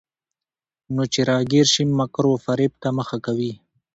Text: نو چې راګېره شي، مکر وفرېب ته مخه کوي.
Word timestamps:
نو 0.93 1.03
چې 1.13 1.21
راګېره 1.29 1.69
شي، 1.73 1.83
مکر 1.97 2.25
وفرېب 2.29 2.73
ته 2.81 2.89
مخه 2.97 3.17
کوي. 3.25 3.51